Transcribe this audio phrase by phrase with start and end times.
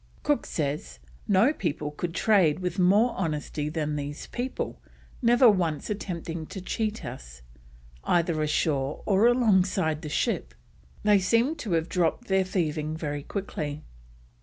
[0.23, 0.97] Cook says:
[1.27, 4.81] "No people could trade with more honesty than these people,
[5.21, 7.43] never once attempting to cheat us,
[8.03, 10.55] either ashore or alongside the ship."
[11.03, 13.83] They seem to have dropped their thieving very quickly.